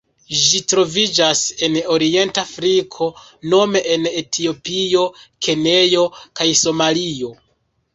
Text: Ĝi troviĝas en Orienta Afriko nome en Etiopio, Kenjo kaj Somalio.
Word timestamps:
Ĝi 0.43 0.61
troviĝas 0.71 1.41
en 1.67 1.77
Orienta 1.97 2.45
Afriko 2.49 3.11
nome 3.55 3.85
en 3.97 4.11
Etiopio, 4.25 5.07
Kenjo 5.47 6.11
kaj 6.23 6.53
Somalio. 6.69 7.37